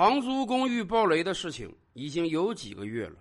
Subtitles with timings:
[0.00, 3.16] 长租公寓暴雷的事情已经有几个月了。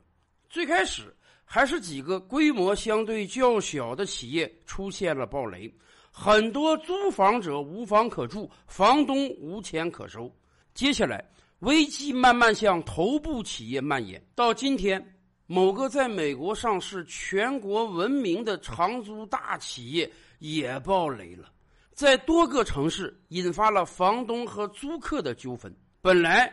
[0.49, 1.13] 最开始
[1.43, 5.69] 还是几个规模相对较小的企业出现了暴雷，
[6.09, 10.33] 很多租房者无房可住，房东无钱可收。
[10.73, 11.21] 接下来，
[11.59, 15.05] 危机慢慢向头部企业蔓延，到今天，
[15.47, 21.51] 某个在美国上市、全国闻名的长租大企业也暴雷了，
[21.91, 25.75] 在多个城市引发了房东和租客的纠纷。
[26.01, 26.49] 本来，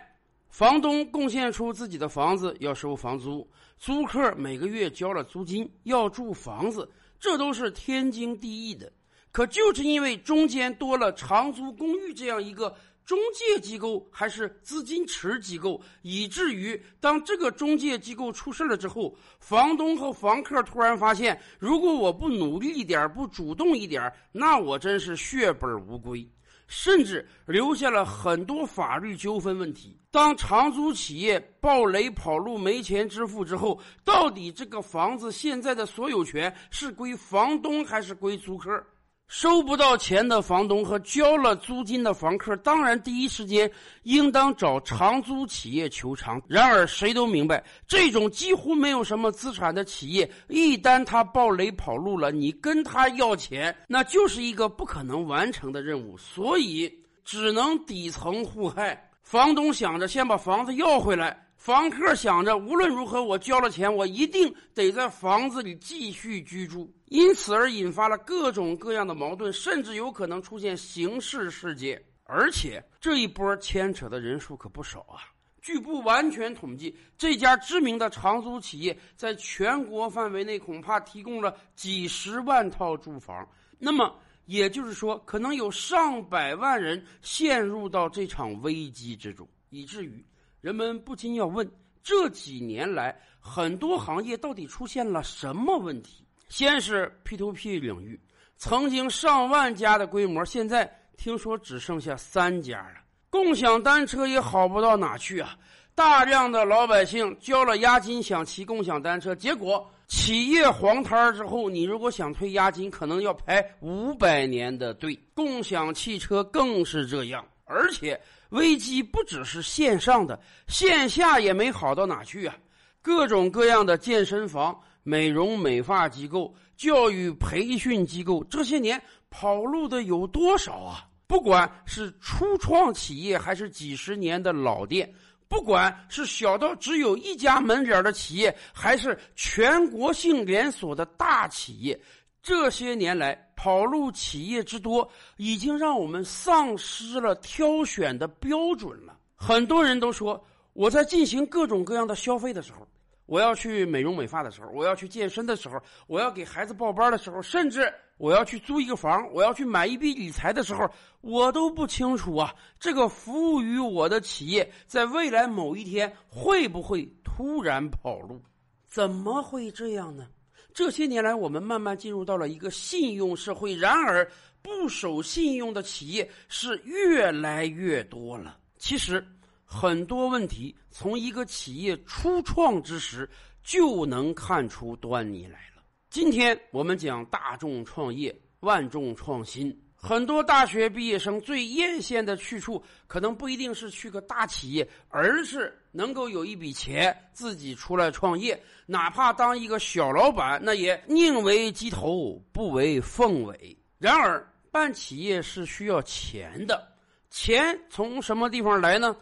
[0.57, 3.47] 房东贡献出自己的房子要收房租，
[3.77, 8.91] 租客每个月交了租金要住房子，这都是天经地义的。
[9.31, 12.75] 可就是因为中间多了长租公寓这样一个
[13.05, 26.27] 中介机构，还是资金池机构，以至于当这个中介机构出事了之后，房东和房客突然发现，如果我不努力一点，不主动一点，那我真是血本无归。
[26.67, 29.99] 甚至留下了很多法律纠纷问题。
[30.11, 38.83] 当长租企业暴雷跑路没钱支付之后，到底这个房子现在的所有权是归房东还是归租客？
[39.29, 43.71] 收不到钱的房东和交了租金的房客，当然第一时间
[44.05, 46.41] 应当找长租企业求偿。
[46.47, 56.17] 然而，谁都明白，这种几乎没有什么资产的企业，一旦他暴雷跑路了，你跟他要钱，那就是一个不可能完成的任务。
[56.17, 56.93] 所以，
[57.25, 59.11] 只能底层互害。
[59.23, 61.46] 房东想着先把房子要回来。
[61.57, 72.01] 房客想着，无论如何，我交了钱，我一定得在房子里继续居住，因此而引发了各种各样的矛盾，甚至有可能出现刑事事件。
[72.23, 75.27] 而且这一波牵扯的人数可不少啊！
[75.61, 83.49] 据不完全统计，这家知名的长租企业在全国范围内恐怕提供了几十万套住房。
[83.79, 90.25] 那么也就是说，可能有上百万人陷入到这场危机之中，以至于。
[90.67, 91.65] 人们不禁要问：
[92.03, 96.27] 这几年来，很多行业到底出现了什么问题？
[96.49, 98.21] 先是 P to P 领域，
[98.57, 102.97] 曾经上万家的规模，现在听说只剩下三家了。
[103.31, 105.57] 共享单车也好不到哪去啊！
[105.95, 115.17] 大量的老百姓交了押金想骑共享单车，结果企业黄摊儿之后，你如果想退押金，可能要排五百年的队。
[115.33, 118.21] 共享汽车更是这样，而且。
[118.51, 122.57] 危机不只是线上的，线下也没好到哪去啊！
[123.03, 131.09] 各种各样的健身房、美容美发机构、教育培训机构，这些年跑路的有多少啊？
[131.27, 135.13] 不管是初创企业，还是几十年的老店，
[135.49, 142.01] 不管是小到只有一家门脸的企业，还是全国性连锁的大企业。
[142.47, 149.19] 这些年来，跑路企业之多，已经让我们丧失了挑选的标准了。
[149.35, 150.41] 很多人都说，
[150.73, 152.87] 我在进行各种各样的消费的时候，
[153.27, 160.89] 我要去美容美发的时候，我要去健身的时候，我要给孩子报班的时候，甚至我要去租一个房，我要去买一笔理财的时候，
[161.23, 168.41] 我都不清楚啊，这个服务于我的企业在未来某一天会不会突然跑路？
[168.87, 170.29] 怎么会这样呢？
[170.77, 178.59] 这些年来，我们慢慢进入到了一个信用社会，然而不守信用的企业是越来越多了。
[178.77, 179.27] 其实，
[179.65, 183.27] 很多问题从一个企业初创之时
[183.63, 185.83] 就能看出端倪来了。
[186.11, 189.75] 今天我们讲大众创业，万众创新。
[190.07, 198.57] 很多大学毕业生最艳羡的去处，可能不一定是去个大企业，而是能够有一笔钱自己出来创业，
[198.87, 203.77] 哪怕当一个小老板，那也宁为鸡头不为凤尾。
[203.99, 206.87] 然而，办企业是需要钱的，
[207.29, 209.17] 钱从什么地方来呢？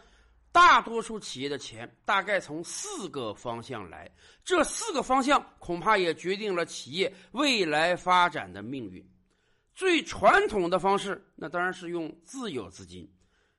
[0.52, 4.08] 大多数企业的钱大概从四个方向来，
[4.44, 9.02] 这四个方向恐怕也决定了企业未来发展的命运。
[9.74, 13.10] 最传统的方式，那当然是用自有资金。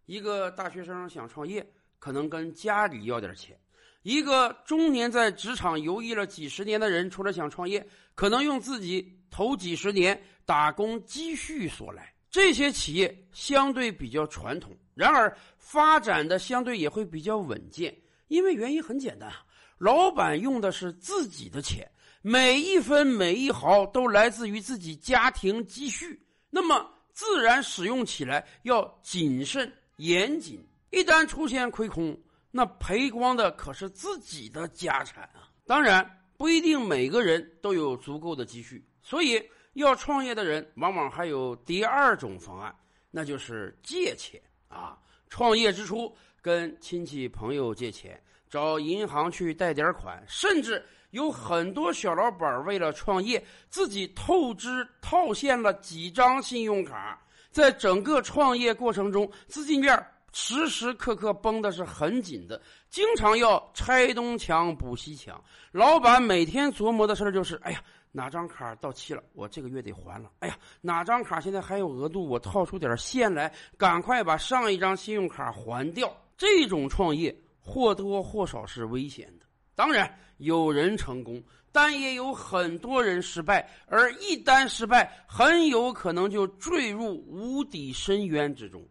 [0.05, 1.65] 一个大学生想创业，
[1.99, 3.55] 可能跟家里要点钱；
[4.01, 12.13] 一个中年在职场游历了几十年的人出来想创业，可能用自己头几十年打工积蓄所来。
[12.29, 17.95] 这些企业相对比较传统，然而发展的相对也会比较稳健，
[18.27, 19.31] 因为原因很简单，
[19.77, 21.89] 老板用的是自己的钱。
[22.27, 26.19] 每一分每一毫都来自于自己家庭积蓄，
[26.49, 30.67] 那么自然使用起来要谨慎严谨。
[30.89, 32.19] 一旦出现亏空，
[32.49, 35.53] 那赔光的可是自己的家产啊！
[35.67, 36.03] 当然，
[36.35, 39.39] 不一定每个人都有足够的积蓄，所以
[39.73, 42.75] 要创业的人往往还有第二种方案，
[43.11, 44.97] 那就是借钱啊！
[45.29, 46.11] 创业之初。
[46.41, 57.17] 跟亲戚朋友借钱，找银行去贷点款，甚至有很多小老板为了创业，自己透支套现了几张信用卡。
[57.51, 59.97] 在整个创业过程中，资金链
[60.33, 65.41] 时时刻刻绷的是很紧的，经常要拆东墙补西墙。
[65.71, 67.81] 老板每天琢磨的事就是：哎呀，
[68.11, 76.13] 哪张卡到期了，我这个月得还了；哎呀，哪张卡现在还有额度，我套出点现来，赶快把上一张信用卡还掉。
[76.37, 79.44] 这种创业或多或少是危险的。
[79.75, 81.43] 当然，有人成功。
[81.71, 88.81] 但也有很多人失败，而一旦失败，很有可能就坠入无底深渊之中。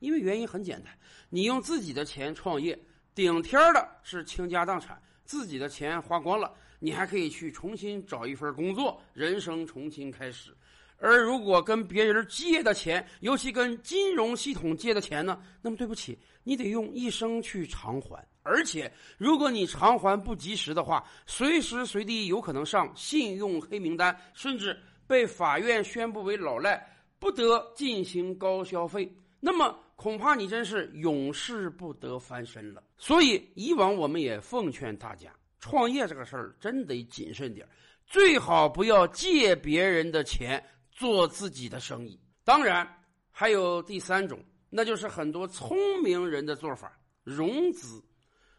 [0.00, 0.92] 因为原因很简单，
[1.30, 2.78] 你用自己的钱创业，
[3.14, 10.54] 顶天的是倾家荡产，自己的钱花光了，你还可以去重新找一份工作，人生重新开始。
[10.98, 18.22] 而如果跟别人借的钱，尤其跟金融系统借的钱呢，那么对不起，你得用一生去偿还。
[18.44, 26.86] 而且，如果你偿还不及时的话，随时随地有可能上信用黑名单，甚至被法院宣布为老赖，
[27.18, 29.12] 不得进行高消费。
[29.40, 32.82] 那么，恐怕你真是永世不得翻身了。
[32.96, 37.66] 所以，以往我们也奉劝大家，创业这个事儿真得谨慎点
[38.06, 40.64] 最好不要借别人的钱。
[40.96, 42.88] 做自己的生意，当然
[43.32, 44.38] 还有第三种，
[44.70, 48.00] 那就是很多聪明人的做法——融资。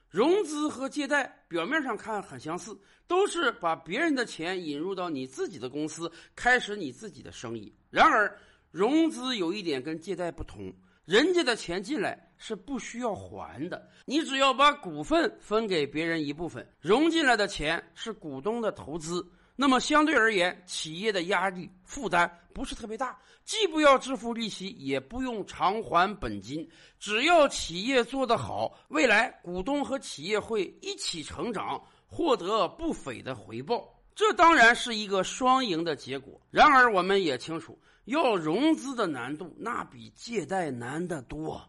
[0.10, 7.74] 融资和借贷表面上看很相似，都是把别人的钱引入到你自己的公司，开始你自己的生意。
[7.90, 8.38] 然而，
[8.72, 10.74] 融资有一点跟借贷不同，
[11.06, 19.26] 人家的钱进来是不需要还的，你只要把股份分给别人一部分，融进来的钱是股东的投资。
[19.56, 26.68] 那么相对而言，企业的压力负担不是特别大，既不要支付利息，也不用偿还本金。
[27.00, 33.90] 只要企业做得好，未来股东和企业会一起成长，获得不菲的回报。
[34.14, 36.40] 这当然是一个双赢的结果。
[36.52, 41.62] 然而，我们也清楚，要融资的难度那比借贷难得多。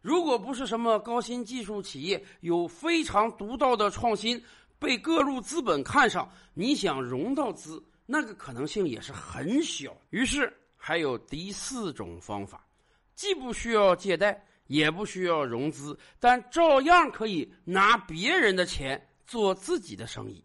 [0.00, 4.42] 如果不是什么高新技术企业，有非常独到的创新。
[4.78, 9.96] 被各路资本看上，你想融到资，那个可能性也是很小。
[10.10, 12.66] 于是还有第四种方法，
[13.14, 20.44] 既不需要借贷，也不需要融资，但照样可以拿别人的钱做自己的生意，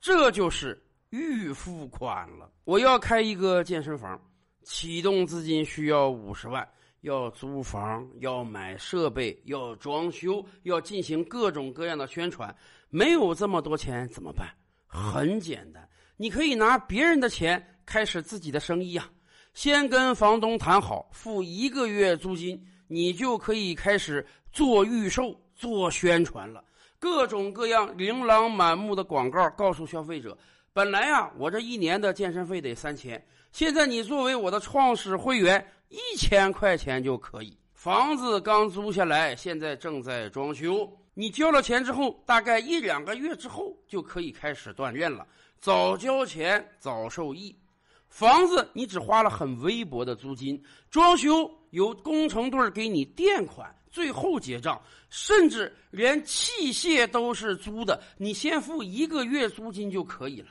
[0.00, 0.80] 这就是
[1.10, 2.50] 预付款了。
[2.64, 4.20] 我要开一个健身房，
[4.62, 6.68] 启动资金需要五十万。
[7.02, 12.56] 要租房，要买设备，要装修，要进行各种各样的宣传，
[12.94, 14.46] 没有这么多钱怎么办？
[14.86, 19.08] 很简单，你可以拿别人的钱开始自己的生意啊！
[19.54, 26.62] 先跟房东谈好，付一个月租金，你就可以开始做预售、做宣传了。
[26.98, 30.36] 各种各样琳琅满目的广告，告诉消费者：
[30.74, 35.66] 本来啊，我这一年的健身费得三千，现在你作为我的创始会员。
[35.88, 40.90] 一千块钱就可以，房子刚租下来，现在正在装修。
[41.14, 45.26] 你交了钱之后，大概一两个月之后就可以开始锻炼了。
[45.60, 47.54] 早交钱早受益，
[48.08, 54.80] 房子你只花了很微薄的租金，装修由工程队给你垫款，最后结账，
[55.10, 60.48] 甚至连器械都是租的，你先付一个月租金就可以了。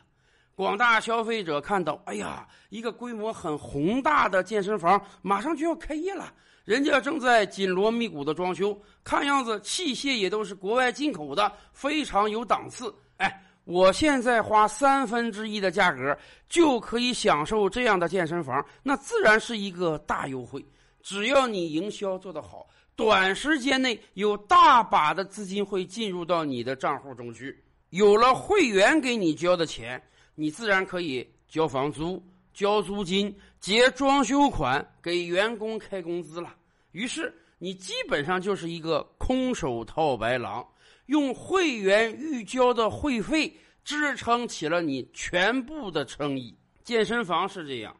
[0.55, 6.31] 广大消费者看到，哎呀，一个规模很宏大的健身房马上就要开业了，
[6.65, 12.93] 人家正在紧锣密鼓的装修，看样子器械也都是国外进口的，非常有档次。
[13.17, 16.15] 哎，我现在花三分之一的价格
[16.47, 20.63] 就可以享受这样的健身房，那自然是一个大优惠。
[21.01, 29.99] 只要你营销做得好，短时间内有大把的资金会进入到你的账户中去，有了会员给你交的钱。
[30.35, 32.21] 你自然可以交房租、
[32.53, 36.55] 交租金、结装修款，给员工开工资了。
[36.91, 40.67] 于是你基本上就是一个空手套白狼，
[41.05, 46.57] 用会员预交的会费支撑起了你全部的生意。
[46.83, 47.95] 健身房是这样，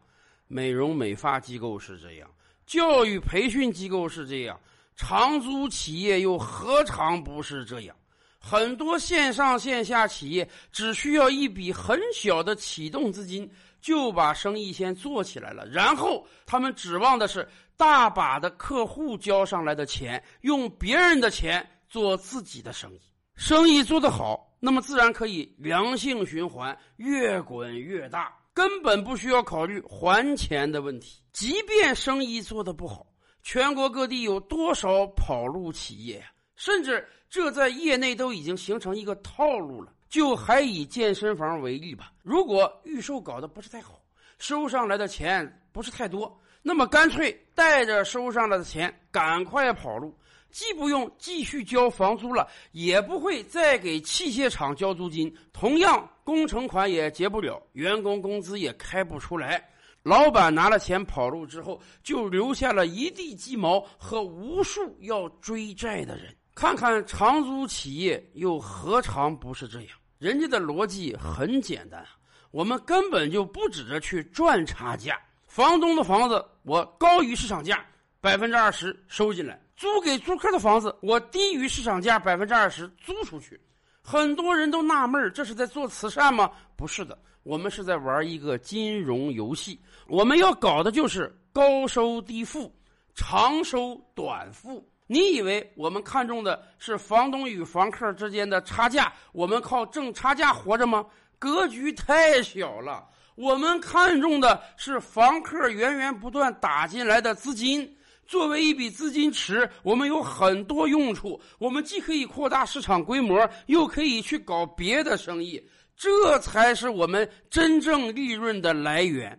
[0.48, 2.30] 美容美发机构是这样，
[2.66, 4.60] 教育培训机构是这样，
[4.96, 7.96] 长租企业又何尝不是这样？
[8.44, 13.48] 很多线上线下企业只需要一笔很小的启动资金，
[13.80, 15.64] 就把生意先做起来了。
[15.68, 23.02] 然后他们指望的是大把的客户交上来的钱，用别人的钱做自己的生意。
[23.36, 31.22] 生意做得好，那么自然可以良性循环，越滚越大，根本不需要考虑还钱的问题。
[31.32, 33.06] 即便生意做得不好，
[33.44, 36.24] 全国各地有多少跑路企业？
[36.64, 39.92] 甚至这在业内都已经形成一个套路了。
[40.10, 44.00] 就还以健身房为例吧，如果预售搞得不是太好，
[44.38, 50.16] 收上来的钱不是太多，那么干脆带着收上来的钱赶快跑路，
[50.52, 59.68] 既不用继续交房租了，也不会再给器械厂交租金，同样工程款也结不了，员工工资也开不出来。
[60.04, 66.36] 老板拿了钱跑路之后，就留下了一地鸡毛和无数要追债的人。
[66.62, 69.90] 看看长租企业，又何尝不是这样？
[70.20, 72.06] 人家的逻辑很简单，
[72.52, 75.20] 我们根本就不指着去赚差价。
[75.48, 77.84] 房东的房子我高于市场价
[78.20, 83.60] 百分之二十收进来，租给租客的房子我低于市场价百分之二十租出去。
[84.00, 86.52] 很多人都纳闷这是在做慈善吗？
[86.76, 89.82] 不是的，我们是在玩一个金融游戏。
[90.08, 92.72] 我们要搞的就是高收低付，
[93.16, 94.88] 长收短付。
[95.12, 99.12] 你以为我们看重的是房东与房客之间的差价？
[99.34, 101.06] 我们靠挣差价活着吗？
[101.38, 103.06] 格局太小了。
[103.36, 107.94] 我们看重的是房客源源不断打进来的资金。
[108.26, 111.38] 作为一笔资金池，我们有很多用处。
[111.60, 115.62] 我们既可以扩大市场规模，又可以去搞别的生意。
[115.98, 119.38] 这才是我们真正利润的来源。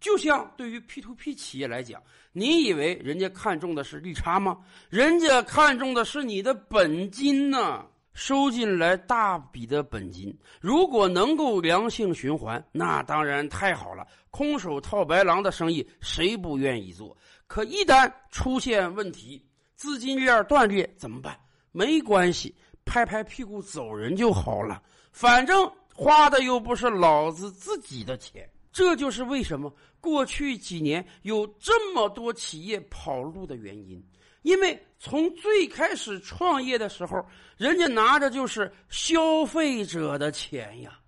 [0.00, 2.02] 就像对于 P to P 企业来讲，
[2.32, 4.58] 你以为人家看中的是利差吗？
[4.88, 14.06] 人家看中的是你的本金呢，收进来大笔的本金，如果能够良性循环，那当然太好了。
[14.30, 17.16] 空手套白狼的生意谁不愿意做？
[17.46, 21.36] 可一旦出现问题，资金链断裂怎么办？
[21.72, 24.80] 没关系，拍拍屁股走人就好了，
[25.12, 28.48] 反正花的又不是老子自己的钱。
[28.72, 34.02] 这就是为什么过去几年有这么多企业跑路的原因，
[34.42, 37.24] 因为从最开始创业的时候，
[37.56, 40.98] 人家拿着就是消费者的钱呀，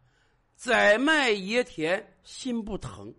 [0.57, 3.13] 宰卖爷田心不疼，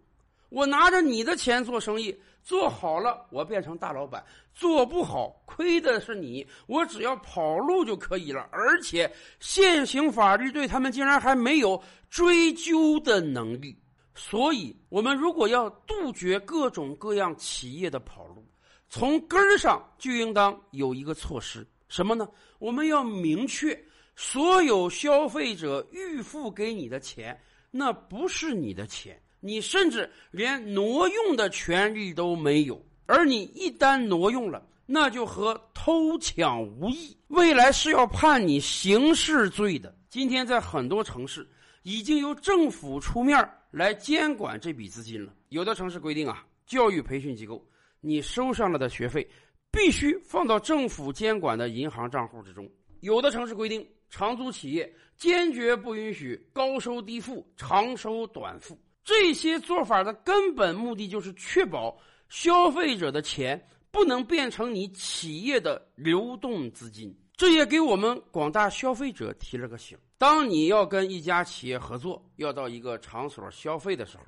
[0.49, 13.77] 我拿着你的钱做生意，做好了我变成大老板，做不好亏的是你，我只要跑路就可以了，而且现行法律对他们竟然还没有追究的能力。
[14.13, 18.45] 所以，我们如果要杜绝各种各样企业的跑路，
[18.89, 22.27] 从根儿上就应当有一个措施，什么呢？
[22.59, 23.81] 我们要明确，
[24.15, 27.39] 所有消费者预付给你的钱，
[27.71, 32.83] 那不是你的钱，你甚至连挪用的权利都没有。
[33.05, 39.95] 而你一旦挪用了，那就和偷抢无异，未来是要判你刑事罪的。
[40.09, 41.49] 今天在很多城市，
[41.83, 45.33] 已经由政府出面来监管这笔资金了。
[45.49, 47.65] 有的城市规定啊，教育培训机构
[48.01, 49.27] 你收上了的学费
[49.71, 52.69] 必须放到政府监管的银行账户之中。
[52.99, 58.77] 有的城市规定，长租企业坚决不允许高收低付、长收短付。
[59.03, 61.97] 这些做法的根本目的就是确保
[62.29, 63.59] 消费者的钱
[63.89, 67.11] 不能变成你企业的流动资金。
[67.41, 74.25] 这也给我们广大消费者提了个醒：当你要跟一家企业合作，要到一个场所消费的时候，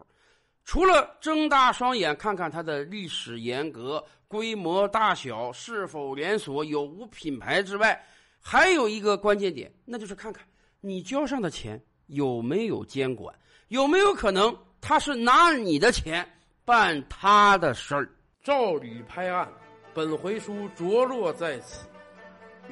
[0.66, 8.04] 除了睁大双眼看看它的历史沿革、规模大小、是否连锁、有无品牌之外，
[8.42, 10.44] 还有一个关键点，那就是看看
[10.82, 13.32] 你交上的钱有没有监管，
[13.68, 16.28] 有没有可能他是拿你的钱
[16.66, 18.10] 办他的事儿。
[18.42, 19.48] 照吕拍案，
[19.94, 21.86] 本回书着落在此。